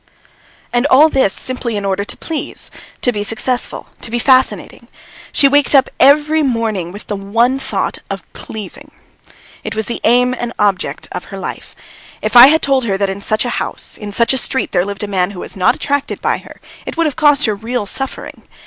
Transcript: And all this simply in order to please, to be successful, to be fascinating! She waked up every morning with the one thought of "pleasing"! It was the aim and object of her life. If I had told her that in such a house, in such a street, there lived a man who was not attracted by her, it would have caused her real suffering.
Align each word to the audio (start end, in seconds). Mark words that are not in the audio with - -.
And 0.73 0.87
all 0.87 1.09
this 1.09 1.31
simply 1.31 1.77
in 1.77 1.85
order 1.85 2.03
to 2.03 2.17
please, 2.17 2.71
to 3.03 3.11
be 3.11 3.23
successful, 3.23 3.85
to 4.01 4.09
be 4.09 4.17
fascinating! 4.17 4.87
She 5.31 5.47
waked 5.47 5.75
up 5.75 5.91
every 5.99 6.41
morning 6.41 6.91
with 6.91 7.05
the 7.05 7.15
one 7.15 7.59
thought 7.59 7.99
of 8.09 8.23
"pleasing"! 8.33 8.89
It 9.63 9.75
was 9.75 9.85
the 9.85 10.01
aim 10.03 10.33
and 10.35 10.53
object 10.57 11.07
of 11.11 11.25
her 11.25 11.37
life. 11.37 11.75
If 12.23 12.35
I 12.35 12.47
had 12.47 12.63
told 12.63 12.85
her 12.85 12.97
that 12.97 13.11
in 13.11 13.21
such 13.21 13.45
a 13.45 13.49
house, 13.61 13.95
in 13.95 14.11
such 14.11 14.33
a 14.33 14.39
street, 14.39 14.71
there 14.71 14.85
lived 14.85 15.03
a 15.03 15.07
man 15.07 15.29
who 15.29 15.41
was 15.41 15.55
not 15.55 15.75
attracted 15.75 16.19
by 16.19 16.39
her, 16.39 16.59
it 16.87 16.97
would 16.97 17.05
have 17.05 17.15
caused 17.15 17.45
her 17.45 17.53
real 17.53 17.85
suffering. 17.85 18.41